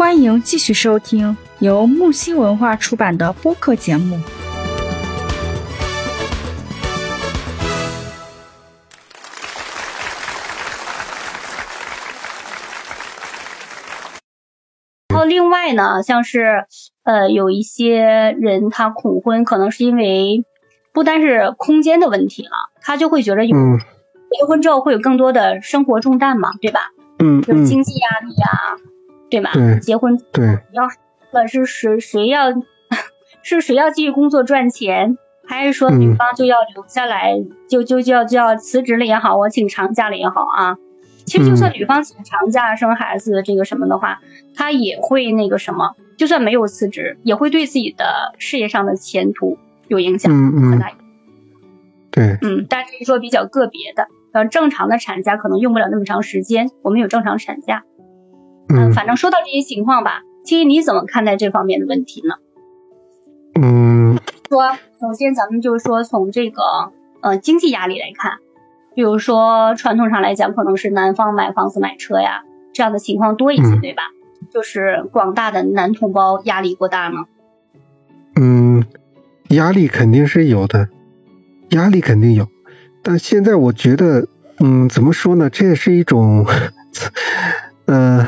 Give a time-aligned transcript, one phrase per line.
[0.00, 4.18] 欢迎继续收听由木星文化出版的播客节目。
[15.10, 16.64] 然后另外呢，像是
[17.02, 20.46] 呃有一些人他恐婚，可能是因为
[20.94, 26.80] 不单是空间的问题了，他就会觉得有嗯结婚之后会有更多的生活重担嘛，对吧？
[27.18, 28.48] 嗯嗯，就是经济压力呀、
[29.30, 29.52] 对吧？
[29.54, 30.88] 对结婚对，要
[31.30, 32.52] 了是谁谁要
[33.42, 35.16] 是谁要继续工作赚钱，
[35.46, 37.34] 还是说嗯女方就要留下来，
[37.68, 40.76] 就就就要就要辞职了也好，我请长假了也好啊。
[41.24, 44.20] 其实就算嗯女方请长假生孩子这个什么的话，
[44.56, 50.92] 她也会那个什么，就算没有辞职，也会对自己的事业上的前途有影响，嗯嗯很大。
[52.10, 57.84] 对，嗯，但是说比较个别的，呃，正常的产假可能用不了那么长时间，我们有正常产假。
[58.76, 62.34] 嗯反正说到这些情况吧，其实你怎么看待这方面的问题呢？
[63.60, 64.18] 嗯
[64.48, 66.62] 说，首先咱们就是说从这个
[67.20, 68.38] 呃经济压力来看，
[68.94, 74.02] 比如说传统上来讲，可能是男方买房子买车呀这样的情况多一些，嗯对吧？
[74.50, 77.24] 就是广大的男同胞压力过大呢。
[78.36, 78.84] 嗯，
[79.48, 80.88] 压力肯定是有的，
[81.70, 82.48] 压力肯定有，
[83.02, 84.26] 但现在我觉得，
[84.58, 85.50] 嗯，怎么说呢？
[85.50, 86.46] 这也是一种，
[87.86, 88.26] 呃，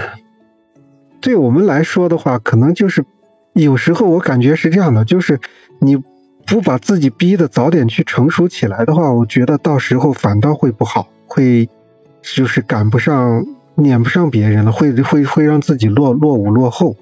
[1.23, 3.07] 对我们来说的话，可能就是
[3.55, 5.41] 有时候我感觉是这样的，就是
[5.81, 5.97] 你
[6.47, 11.71] 不把自己逼得早点去成熟起来的话，我觉得到时候反倒会不好，会
[12.21, 16.97] 就是赶不上、撵不上别人了，会会会让自己落落伍落后，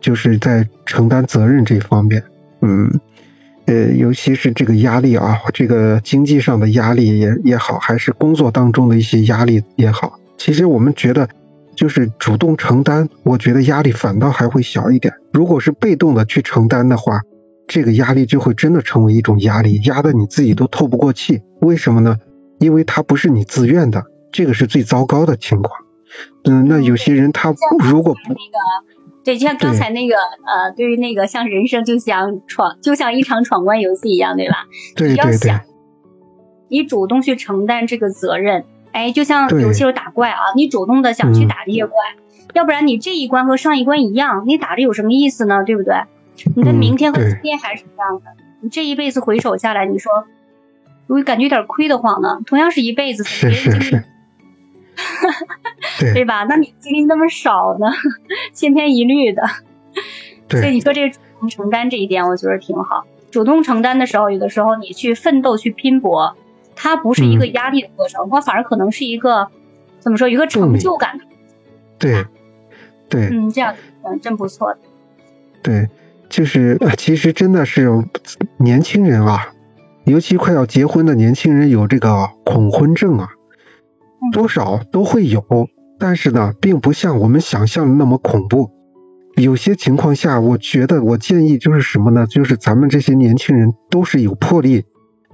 [0.00, 2.22] 就是在承担责任这方面，
[2.60, 3.00] 嗯。
[3.68, 11.28] 呃，尤其是这个压力啊，这个经济上的压力也也好，还是工作当中的一些压力也好，其实我们觉得，
[11.76, 15.14] 就是主动承担，我觉得压力反倒还会小一点。
[15.32, 17.20] 如果是被动的去承担的话，
[17.68, 21.42] 这个压力就会真的成为一种压力，压得你自己都透不过气。
[21.60, 22.16] 为什么呢？
[22.58, 25.80] 因为它不是你自愿的，这个是最糟糕的情况。
[26.44, 28.40] 嗯，那有些人他如果不那个，
[29.24, 34.66] 对，就像刚才那个呃，对于那个像人生就像闯，就像一场闯关游戏一样，对吧？
[34.94, 35.60] 对对对你要想，
[36.68, 38.64] 你主动去承担这个责任，
[38.96, 41.94] 哎，就像对有些时候打怪啊，你主动的想去嗯打这些怪，
[42.54, 45.64] 要不然你这一关和上一关一样，你打着有什么意思呢？
[45.64, 45.94] 对不对？
[46.54, 48.24] 你的嗯明天和今天还是一样的，
[48.62, 50.24] 你这一辈子回首下来，你说
[51.06, 54.02] 如果感觉有点亏得慌呢，同样是一辈子，是别人经历
[56.00, 56.44] 对对吧？
[56.44, 57.92] 那你经历那么少呢，
[58.54, 59.42] 千篇一律的。
[60.48, 63.04] 所以对你说这个主动承担这一点，我觉得挺好。
[63.30, 66.36] 主动承担的时候，有的时候你去奋斗、去拼搏，
[66.76, 69.48] 它不是一个嗯压力的过程，它反而可能是一个
[69.98, 71.18] 怎么说，一个成就感。
[71.98, 72.26] 对
[73.08, 73.28] 对。
[73.32, 74.78] 嗯，这样嗯真不错的。
[75.62, 75.88] 对，
[76.28, 77.90] 就是呃其实真的是
[78.58, 79.48] 年轻人啊，
[80.04, 83.30] 尤其快要结婚的年轻人有这个恐婚症啊，
[84.32, 85.44] 多少都会有，
[85.98, 88.70] 但是呢，并不像我们想象的那么恐怖。
[89.34, 92.26] 有些情况下，我觉得我建议就是什么呢？
[92.26, 94.84] 就是咱们这些年轻人都是有魄力、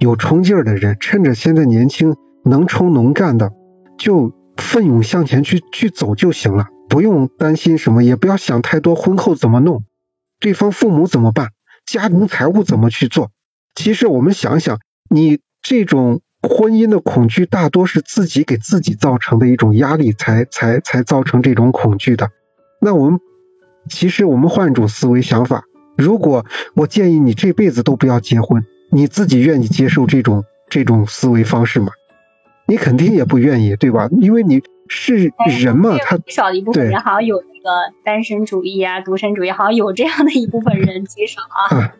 [0.03, 3.53] 有冲劲儿的人，趁着现在年轻、能冲能干的，
[3.97, 9.85] 就奋勇向前去去走就行了，不用担心什么，也不要想太多，婚后怎么弄，
[10.41, 11.51] 对方父母怎么办，
[11.85, 13.31] 家庭财务怎么去做。
[13.75, 22.29] 其实我们想想，你这种婚姻的恐惧，大多是自己给自己造成的一种压力才，才才造成这种恐惧的。
[22.81, 23.21] 那我们
[23.89, 25.63] 其实我们换一种思维想法，
[25.97, 31.91] 如果我建议你这辈子都不要结婚，你自己愿意接受这种这种思维方式吗？
[32.65, 34.07] 你肯定也不愿意，对吧？
[34.21, 41.75] 因为你是人嘛，他极少的一部分对人好像有那个单身主义啊、独身主义，好像有这样的一部分人，极少啊。
[41.75, 41.93] 啊，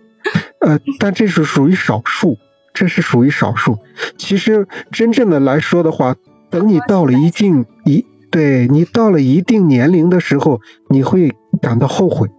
[0.59, 2.37] 呃，但这是属于少数，
[2.73, 3.79] 这是属于少数。
[4.17, 6.15] 其实真正的来说的话，
[6.49, 12.29] 等你到了一定一，对你到了一定年龄的时候，你会感到后悔。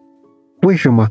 [0.63, 1.09] 为什么？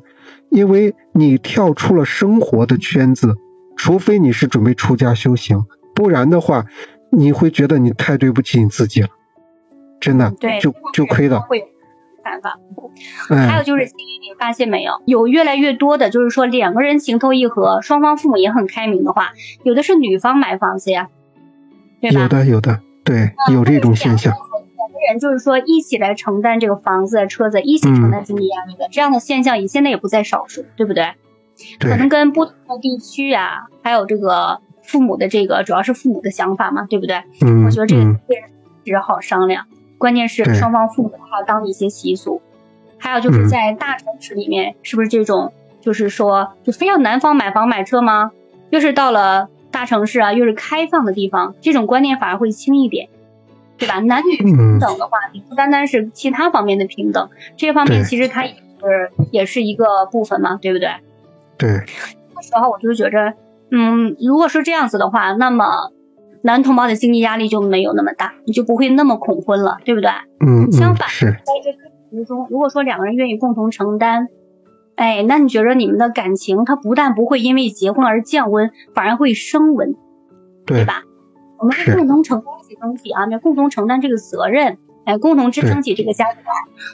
[0.53, 3.35] 因为你跳出了生活的圈子，
[3.75, 5.65] 除非你是准备出家修行，
[5.95, 6.67] 不然的话，
[7.11, 9.07] 你会觉得你太对不起你自己了，
[9.99, 11.39] 真的，对，就就亏了。
[11.41, 11.65] 会有
[12.23, 12.59] 看法。
[13.27, 19.31] 还有哎，就是，你发现没有，有越来越多的，就是说两个人情投意合，双方父母也很开明的话，
[19.63, 21.09] 有的是女方买房子呀，
[21.99, 22.21] 对吧？
[22.21, 24.33] 有的有的，对，有这种现象。
[25.09, 31.13] 人就是说一起来承担这个房子、车子，一起承担经济压力的、这样的现象，也现在也不在少数，对不对？
[31.79, 37.23] 可能，跟不同的地区啊，还有这个父母的这个，主要是父母的想法嘛，对不对？
[37.41, 38.19] 嗯我觉得这个嗯，
[38.83, 39.67] 确实好商量，
[39.97, 42.41] 关键是双方父母还要当地一些习俗，
[42.97, 48.31] 还有就是在大城市里面，是不是这种就是说就非要男方买房买车吗？
[48.71, 53.09] 又是到了大城市啊，又是开放的地方，这种观念反而会轻一点，
[53.83, 53.99] 对吧？
[53.99, 60.89] 男女平等的话，你不单单是其他方面的平等，这方面其实它也是也是一个部分嘛，对不对？
[61.57, 61.69] 对。
[62.35, 63.33] 那时候我就觉着，
[63.71, 65.91] 嗯，如果是这样子的话，那么
[66.41, 70.09] 男同胞的经济压力就没有那么大，你就不会那么恐婚了，对不对？
[70.39, 71.31] 嗯相反，是。
[71.31, 74.27] 在这个过程中，如果说两个人愿意共同承担。
[74.95, 79.95] 哎，那你觉得你们的感情，它不但不会因为结婚而降温，反而会升温，
[80.67, 81.01] 对吧？
[81.57, 86.43] 我们共同承担起东西啊，那共同承担这个责任，哎，共同支撑起这个家庭，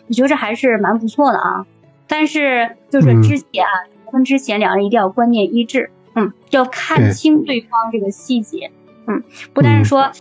[0.08, 1.66] 我觉得这还是蛮不错的啊。
[2.08, 8.72] 但是就是之前啊，结婚之前两人一定要观念一致，嗯，要看清对方这个细节，
[9.08, 9.24] 嗯，
[9.54, 10.12] 不但是说。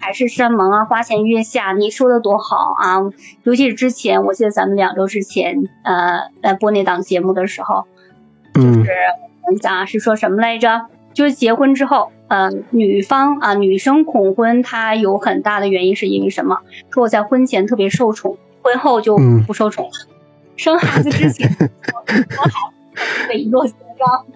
[0.00, 3.00] 海誓山盟啊，花前月下，你说的多好啊！
[3.42, 7.84] 尤其是之前，我记得咱们两周之前，呃，在播那档节目的时候，
[8.54, 8.90] 就是
[9.44, 10.86] 我们讲是说什么来着？
[11.14, 16.58] 就是结婚之后，呃，女方啊，女生恐婚，她有很大的原因是因为什么？
[16.90, 19.16] 说我在婚前特别受宠，婚后就
[19.46, 19.92] 不受宠了。
[20.56, 22.26] 生孩子之前，我孩子
[23.32, 24.26] 痿弱心张，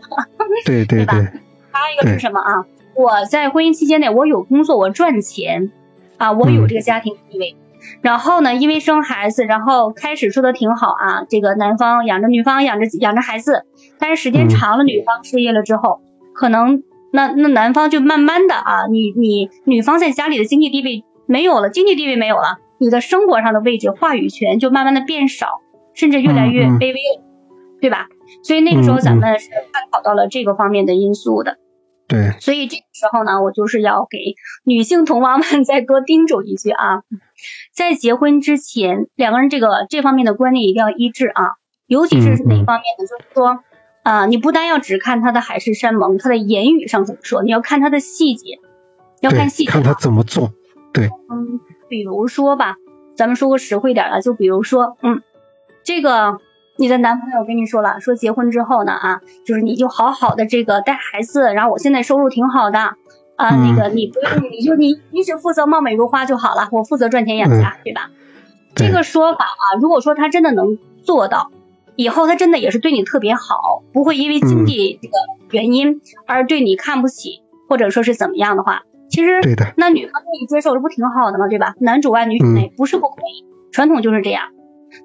[0.64, 1.28] 对对对。
[1.70, 2.64] 还有一个是什么啊？
[2.96, 5.70] 我在婚姻期间内，我有工作，我赚钱，
[6.16, 7.56] 啊，我有这个家庭地位。
[8.00, 13.64] 然后呢，因为生孩子，然后开始说的挺好啊，这个男方养着女方养着养着孩子。
[14.00, 16.00] 但是时间长了，女方失业了之后，
[16.38, 25.48] 可能那那男方就慢慢的啊，你你女方在家里的经济地位没有了，经济地位没有了，你的生活上的位置、话语权就慢慢的变少，
[25.94, 27.00] 甚至越来越卑微，
[27.80, 28.06] 对吧？
[28.44, 31.58] 所以那个时候咱们是探讨到了这个方面的因素的。
[32.06, 34.18] 对，所以这个时候呢，我就是要给
[34.64, 37.02] 女性同胞们再多叮嘱一句啊，
[37.74, 41.56] 在结婚之前，两个人这个这方面的观念一定要一致啊，
[41.86, 43.00] 尤其是哪方面呢？
[43.00, 43.64] 就是说，
[44.08, 48.58] 啊，你不单要只看他的海誓山盟，他的言语上怎么说，你要看他的细节，
[49.20, 50.52] 要看细节，看他怎么做。
[50.94, 52.76] 对，嗯，比如说吧，
[53.16, 55.22] 咱们说个实惠点的，就比如说，嗯，
[55.84, 56.38] 这个。
[56.80, 62.78] 你的男朋友跟你说了，说结婚之后呢，啊，就是你就好好的这个带孩子，然后我现在收入挺好的，
[63.34, 68.12] 啊，那个你不用，你就你你只负责貌美如花就好了，我负责赚钱养家，对吧？
[68.76, 71.50] 这个说法啊，如果说他真的能做到，
[71.98, 75.14] 以后他真的也是对你特别好，不会因为经济这个
[75.50, 79.40] 原因而对你看不起，或者说是怎么样的话，其实
[79.76, 81.48] 那女方可以接受，这不挺好的吗？
[81.48, 81.74] 对吧？
[81.80, 84.44] 男主外女主内不是不可以，传统就是这样。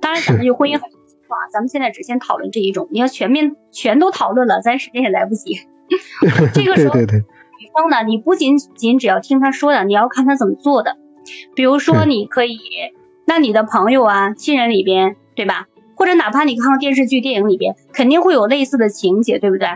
[0.01, 0.81] 当然，咱们就婚姻很。
[0.81, 5.61] 多情况，咱们现在只先讨论这一种，你要全面全都讨论了，咱时间也来不及。
[6.53, 10.95] 这个时候，女生呢，你不仅仅只要听他说的，你要看他怎么做的。
[11.55, 12.59] 比如说，你可以，
[13.25, 15.65] 那你的朋友啊、亲人里边，对吧？
[15.95, 19.67] 或者哪怕你看到电视剧、电影里边，肯定会有类似的情节，对不对？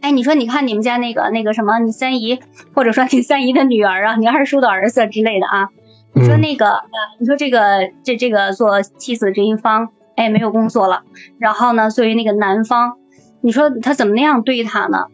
[0.00, 2.40] 哎，你说，你看你们家那个那个什么，你三姨，
[2.74, 5.68] 或者说 你三姨的女儿啊，你二叔的儿子之类的啊，
[6.14, 6.88] 你说那个，呃，
[7.18, 9.90] 你说这个这这个做妻子这一方。
[10.16, 11.04] 哎，没有工作了，
[11.38, 12.98] 然后呢，作为那个男方，
[13.40, 15.06] 你说他怎么那样对他呢？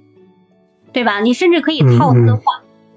[0.92, 1.20] 对吧？
[1.20, 2.42] 你甚至可以套他的话，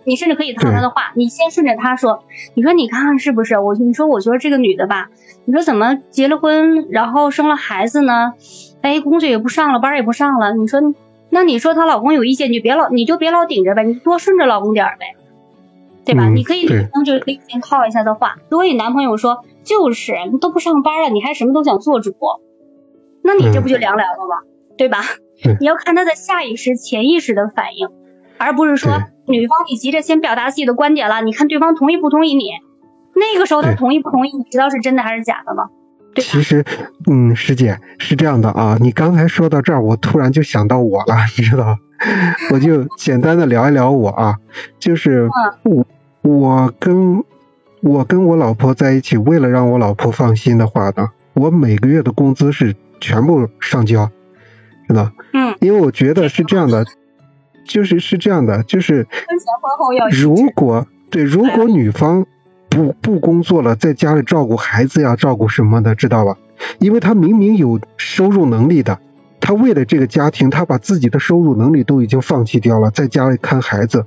[0.03, 2.23] 你甚至可以套他的话，你先顺着他说，
[2.53, 3.59] 你说你看看是不是？
[3.59, 5.09] 我你说我觉得这个女的吧，
[5.45, 8.33] 你说怎么结了婚，然后生了孩子呢？
[8.81, 10.53] 哎，工作也不上了，班也不上了。
[10.53, 10.81] 你说，
[11.29, 15.15] 那你说她老公有意见，你就别老，你就别老顶着呗，你多顺着老公点呗，
[16.06, 16.29] 对吧？
[16.29, 19.44] 你可以女生就可以先套一下的话，如果你男朋友说。
[19.61, 22.15] 就是你都不上班了，你还什么都想做主，
[23.21, 24.37] 那你这不就凉凉了吗？
[24.77, 24.99] 对吧？
[25.59, 27.87] 你要看他的下意识、潜意识的反应，
[28.39, 32.45] 而不是说女方你急着先表达自己的观点了，你看对方同意不同意你？
[33.13, 35.69] 那个时候他同意不同意，你知道是真的还是假的吗？
[36.15, 36.65] 对其实，
[37.07, 41.77] 嗯，师姐是这样的啊，你刚才说到这儿，我突然就想到我了，你知道，
[42.51, 44.37] 我就简单的聊一聊我啊，
[44.79, 45.29] 就是
[45.63, 45.85] 我
[46.23, 47.23] 我跟。
[47.81, 54.11] 我跟我老婆在一起，为了让我老婆放心的话呢，我每个月的工资是全部上交，
[54.85, 55.13] 是的？
[55.31, 55.55] 嗯。
[55.61, 56.85] 因为我觉得是这样的，
[57.66, 59.07] 就是是这样的，就是
[60.11, 62.25] 如果对，如果女方
[62.69, 66.37] 不不工作了，在家里照顾孩子呀，照顾什么的，知道吧？
[66.80, 68.99] 因为她明明有收入能力的，
[69.39, 74.06] 她为了这个家庭，她把自己的收入能力都已经放弃掉了，在家里看孩子。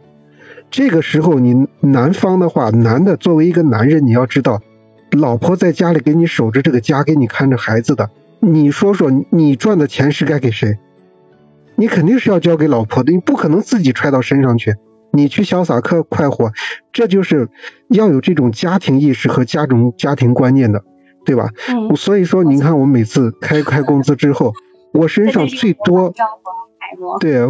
[0.71, 4.61] 这个时候，你男方的话，男的作为一个男人，你要知道，
[5.11, 8.11] 老婆在家里给你守着这个家，给你看着孩子的。
[8.41, 10.79] 你说说，你赚的钱是该给谁？
[11.77, 14.75] 你肯定是要交给老婆的，你不可能自己揣到身上去，
[15.13, 16.53] 你去潇洒快快活。
[16.93, 17.49] 这就是
[17.89, 20.83] 要有这种家庭意识和家种家庭观念的。
[21.25, 21.51] 对吧？
[21.69, 24.55] 嗯，所以说，您看我每次开开工资之后，
[24.93, 26.13] 我身上最多，
[27.21, 27.47] 对，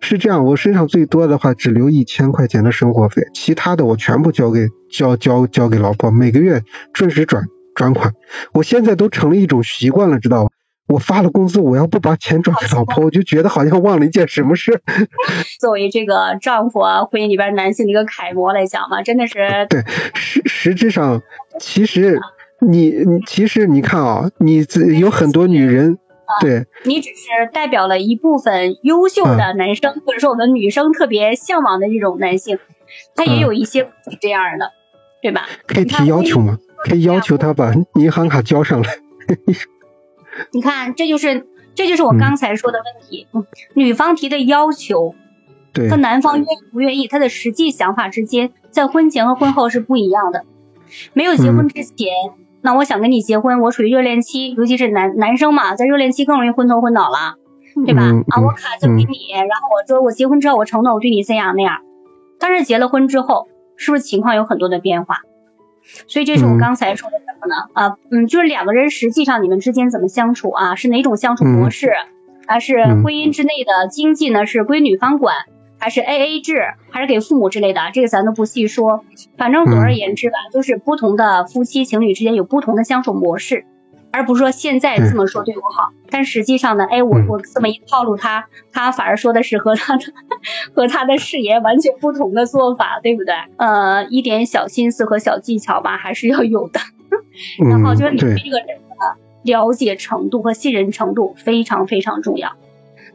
[0.00, 7.44] 是这样，我身上最多的话只留一千块钱的生活费，其他的我全部交给交交交给老婆，每个月准时转
[7.76, 8.14] 转款。
[8.52, 10.50] 我现在都成了一种习惯了，知道吗？
[10.88, 14.80] 我发了工资，我要不把钱转给老婆，我就觉得好像忘了一件什么事。
[15.60, 21.22] 作为这个丈夫啊，婚姻里边男性的一个楷模来讲嘛，真的是对实实质上，
[21.60, 22.20] 其实
[22.60, 24.66] 你你其实你看啊，你
[24.98, 25.98] 有很多女人，
[26.40, 32.58] 对，你只是代表了一部分优秀的男生，或者说我们女生特别向往的这种男性，
[33.14, 34.72] 他也有一些是这样的，
[35.20, 35.46] 对吧？
[35.66, 36.58] 可以提要求吗？
[36.84, 38.88] 可以要求他把银行卡交上来。
[40.52, 43.26] 你看，这就是这就是我刚才说的问题。
[43.32, 45.14] 嗯，女方提的要求，
[45.72, 50.44] 对，和男方愿意不愿意，他的实际想法之间，在婚前和婚后是不一样的。
[51.12, 52.08] 没有结婚之前，
[52.62, 57.36] 那我想跟你结婚，我属于热恋期，尤其是男男生嘛，在热恋期更容易昏头昏脑了，
[57.84, 58.02] 对吧？
[58.28, 61.78] 啊，我卡就给你，然后我说我结婚之后我承诺我对你这样那样，
[62.38, 65.20] 但是结了婚之后，是不是情况有很多的变化？
[66.06, 67.16] 所以这是我刚才说的
[67.46, 67.54] 呢？
[67.72, 70.74] 啊，嗯，就是两个人实际上你们之间怎么相处啊？
[70.74, 71.92] 是哪种相处模式？
[72.46, 74.46] 还是婚姻之内的经济呢？
[74.46, 75.36] 是归女方管，
[75.78, 77.80] 还是 A A 制，还是给父母之类的？
[77.92, 79.04] 这个咱都不细说。
[79.36, 83.66] 反正总而言之吧，就是不同的夫妻情侣之间有不同的相处模式。
[84.10, 90.04] 而不是说现在这么说对我好，但实际上呢，哎，我我这么一套路他，他反而说的是和他的
[90.74, 93.34] 和他的誓言完全不同的做法，对不对？
[93.58, 96.80] 呃，一点小心思和小技巧吧，还是要有的。
[97.68, 102.56] 然后就是你对这个人的了解程度和信任程度非常非常重要。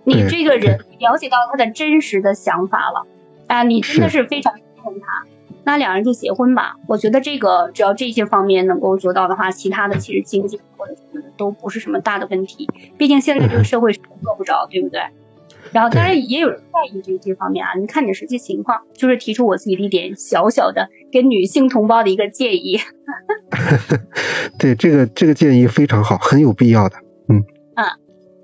[0.04, 3.08] 你这个人了解到他的真实的想法了
[3.48, 5.26] 啊，你真的是非常信任他。
[5.66, 12.70] 那两人就结婚吧，我觉得这个只要这些方面能够做到的话，其他的其实经济或者什么的都不是什么大的问题。
[12.98, 15.02] 毕竟现在这个社会是够不着，对不对？
[15.74, 22.80] 然后当然也有人在意这这方面啊，你看你实际情况，就是提出我自己的一点小小的给女性同胞的一个建议。
[24.60, 26.98] 对，这个这个建议非常好，很有必要的。
[27.28, 27.44] 嗯。
[27.76, 27.86] 嗯，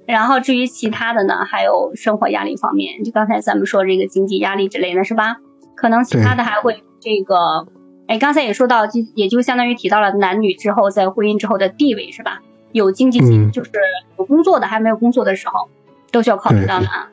[0.07, 5.37] 然后至于其他的呢，还有生活压力方面，就刚才咱们说这个经济压力之类的是吧？
[5.75, 6.83] 可能其他的还会。
[6.99, 7.67] 这个，
[8.07, 12.41] 哎，刚才也说到，就也就相当于提到了男女之后在婚姻之后的地位是吧？
[12.71, 13.71] 有经济性，就是
[14.17, 15.69] 有工作的，还没有工作的时候，
[16.11, 17.09] 都需要考虑到的啊。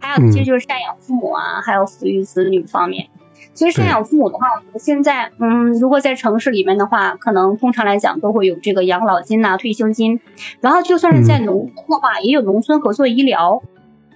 [0.00, 3.08] 还有其实就是赡养父母啊，还有抚育子女方面。
[3.54, 10.20] 其实赡养父母的话，我觉得现在，嗯，如果在城市里面的话，可能通常来讲都会有这个养老金呐、退休金。
[10.60, 13.62] 然后就算是在农村的话，也有农村合作医疗，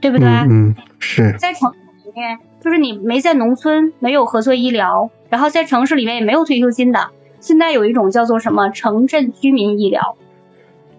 [0.00, 0.28] 对不对？
[0.28, 2.38] 嗯，是在城市里面。
[2.60, 7.10] 就是你没在农村，没有合作医疗，然后在城市里面也没有退休金的。
[7.40, 10.16] 现在有一种叫做什么城镇居民医疗，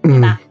[0.02, 0.42] 对吧？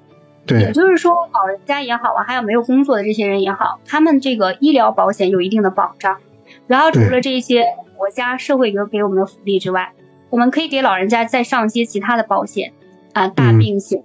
[0.47, 0.61] 对。
[0.61, 6.19] 也就是说，老人家也好啊，还有没有工作的这些人也好，他们这个医疗保险有一定的保障。
[6.67, 9.93] 然后除了这些国家社会给给我们的福利之外，
[10.31, 12.73] 我们可以给老人家再上一些其他的保险
[13.13, 14.03] 啊，大病险，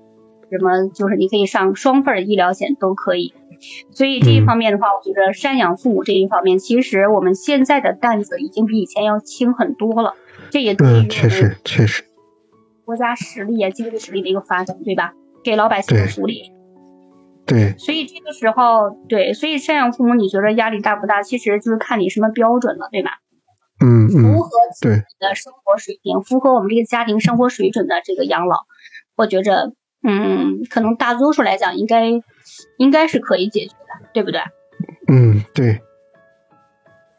[0.52, 3.34] 什么就是你可以上双份的医疗险都可以。
[3.92, 10.14] 所以这一方面的话，我觉得赡养父母这一方面，其实我们现在的担子已经比以前要轻很多了。
[10.52, 12.04] 这也对于确实确实
[12.86, 15.14] 国家实力啊、经济实力的一个发展，对吧？
[15.50, 16.52] 给老百姓的福利。
[17.46, 17.78] 对。
[17.78, 21.24] 所以这个时候，对，所以赡养父母，你觉得压力大不大？
[21.24, 23.12] 其实就是看你什么标准了，对吧？
[23.80, 24.10] 嗯嗯。
[24.10, 28.66] 符合自己的生活水平，符合我们这个家庭生活水准的这个养老，
[29.16, 29.74] 我觉着。
[30.04, 32.12] 嗯，可能大多数来讲，应该
[32.78, 34.42] 应该是可以解决的，对不对？
[35.08, 35.82] 嗯，对。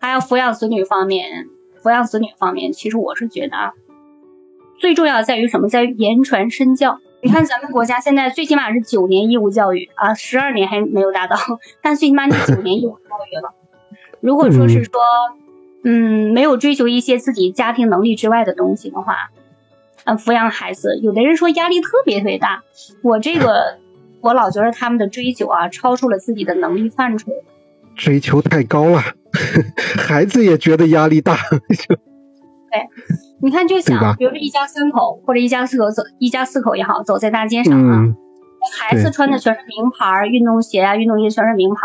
[0.01, 1.49] 还有抚养子女方面，
[1.83, 3.73] 抚养子女方面，其实我是觉得啊，
[4.79, 5.69] 最重要在于什么？
[5.69, 6.99] 在于言传身教。
[7.21, 11.37] 你看咱们国家现在最起码是九年义务教育啊，十二年还没有达到，
[11.83, 13.55] 但最起码你九年义务教育了。
[14.21, 15.01] 如果说是说，
[15.85, 19.31] 嗯，没有追求一些自己家庭能力之外的东西的话。
[20.05, 22.63] 嗯抚养孩子，有的人说压力特别特别大。
[23.03, 23.77] 我这个，
[24.23, 27.31] 我老觉得他们的追求啊，超出了自己的能力范畴。
[27.95, 29.03] 追求太高了，
[29.99, 31.37] 孩子也觉得压力大。
[31.61, 32.89] 对，
[33.41, 38.15] 你看就想，比如说一家三口或者一家四口走，一家四口也好，走在大街上啊，
[38.79, 41.81] 孩子穿的全是名牌运动鞋啊，运动衣全是名牌，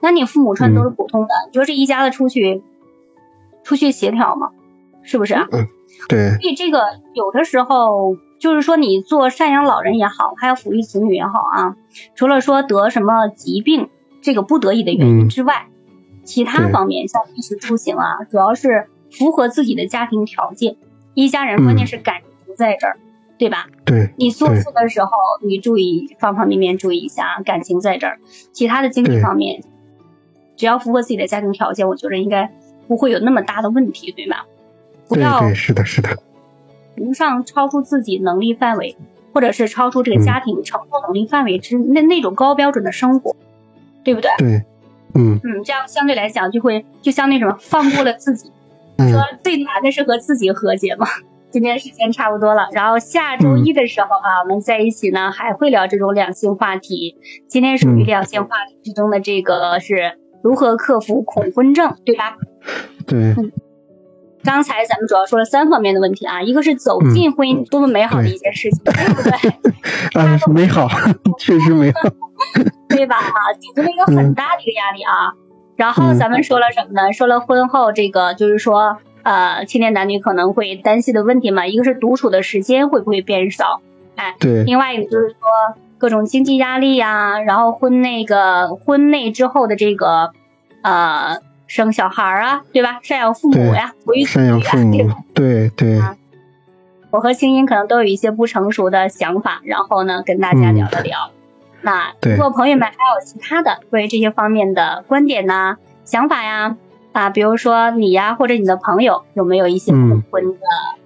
[0.00, 2.62] 那你父母穿的都是普通的，你说这一家子出去，
[3.64, 4.50] 出去协调吗？
[5.02, 5.46] 是不是啊？
[5.50, 5.66] 嗯。
[6.06, 6.82] 对，所以这个
[7.14, 11.76] 有的时候就是说，你做赡养老人也好，还有抚育子女也好啊，
[12.14, 13.88] 除了说得什么疾病
[14.20, 15.68] 这个不得已的原因之外，
[16.24, 20.76] 其他方面像衣食住行啊，主要是符合自己的家庭条件，
[21.20, 22.96] 一家人关键是感情在这儿，
[23.38, 23.66] 对吧？
[23.84, 25.10] 对，你做事的时候，
[25.42, 28.20] 你注意方方面面注意一下，感情在这儿，
[28.52, 29.64] 其他的经济方面，
[30.56, 32.52] 只要符合自己的家庭条件，我觉得应该
[32.86, 34.46] 不会有那么大的问题，对吧？
[35.08, 36.18] 不要对对是的，是的，
[36.94, 38.96] 不上超出自己能力范围，
[39.34, 43.34] 或者是超出这个家庭承受能力范围之那那种高标准的生活，
[44.04, 44.30] 对不对？
[44.38, 44.62] 对，
[45.16, 48.52] 嗯嗯，这样相对来讲就会就像那种放过了自己。
[48.98, 51.06] 嗯说最难的是和自己和解嘛。
[51.50, 57.16] 今天时间差不多了，然后下周一的时候啊，我们在一起呢还会聊这种两性话题。
[57.48, 62.36] 今天属于嗯两性话题之中的这个是如何克服恐婚症，对吧？
[63.06, 63.50] 对，嗯
[64.44, 69.32] 刚才咱们主要说了三方面的问题啊，一个是走进婚姻多么美好的一件事情，对不对？
[70.20, 70.86] 啊，美好，
[71.38, 72.00] 确实美好，
[72.90, 73.16] 对吧？
[73.16, 75.32] 啊，解决了一个很大的一个压力啊。
[75.78, 77.12] 然后咱们说了什么呢？
[77.12, 83.80] 说了婚后这个就是说，呃，青年男女可能会担心的问题嘛，一个是独处的时间会不会变少，
[84.16, 85.36] 哎，对，另外一个就是说
[85.96, 90.32] 各种经济压力呀、然后婚那个婚内之后的这个
[90.82, 92.98] 呃生小孩啊，对吧？
[93.04, 96.02] 赡养父母呀，抚育子赡养父母对，对对，
[97.10, 101.30] 我和青音可能都有一些不成熟的想法，然后呢跟大家聊了聊。
[101.88, 106.76] 那如果朋友们还有其他的关于这些方面的观点呐、想法呀，
[107.12, 110.58] 啊，比如说你呀或者你的朋友有没有一些恐婚的、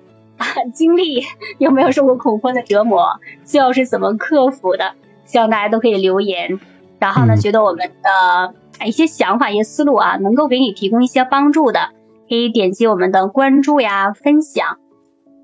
[0.39, 1.23] 啊经历，
[1.59, 4.95] 有没有受过恐婚的折磨，最后是怎么克服的？
[5.25, 6.59] 希望大家都可以留言。
[6.99, 11.91] 然后呢，嗯觉得我们的哎一些想法、一些思路啊，能够给你提供一些帮助的，
[12.29, 14.79] 可以点击我们的关注呀、分享。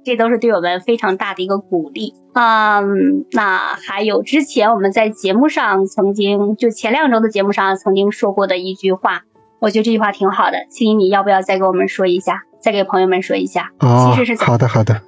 [0.09, 2.15] 这都是对我们非常大的一个鼓励。
[2.33, 9.25] 嗯，那还有之前我们在节目上曾经，就前两周的节目上曾经说过的一句话，
[9.61, 10.67] 我觉得这句话挺好的。
[10.71, 13.73] 青青，你要不要再给我们说一下，再给朋友们说一下？
[13.81, 15.03] 哦其实是，好的好的。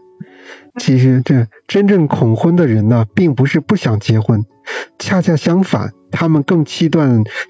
[0.78, 4.44] 其实这真正恐婚的人呢，并不是不想结婚，
[4.98, 7.00] 恰恰相反，他们更期待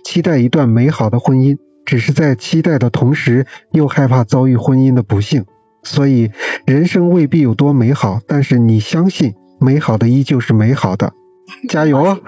[0.04, 5.46] 期待一段美好的婚姻，只是在期待的同时，又害怕遭遇婚姻的不幸。
[5.82, 6.30] 所以，
[6.66, 11.12] 人生未必有多美好，但是你相信，美好的依旧是美好的。
[11.68, 12.20] 加油哦！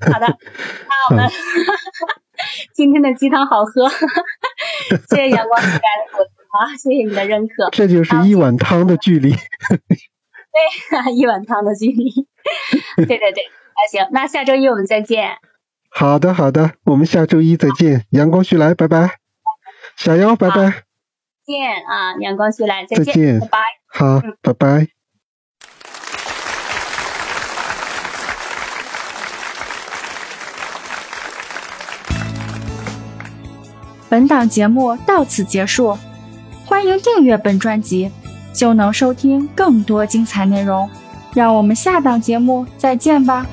[0.00, 1.28] 好的，那我们、
[2.74, 3.88] 今天的鸡汤好喝，
[5.08, 5.80] 谢谢阳光带来的
[6.12, 7.70] 鼓励啊，谢谢你的认可。
[7.72, 9.30] 这就是一碗汤的距离。
[9.32, 12.28] 对，一碗汤的距离。
[12.96, 13.42] 对对对，
[13.74, 15.38] 那行，那下周一我们再见。
[15.90, 18.04] 好的，好的，我们下周一再见。
[18.10, 19.16] 阳光旭来，拜拜。
[19.96, 20.84] 小妖，拜拜。
[21.44, 23.58] 见啊，阳光徐来，再见，再见拜拜。
[23.86, 24.88] 好，拜拜。
[34.08, 35.98] 本档节目到此结束，
[36.64, 38.12] 欢迎订阅本专辑，
[38.54, 40.88] 就能收听更多精彩内容。
[41.34, 43.44] 让我们下档节目再见吧。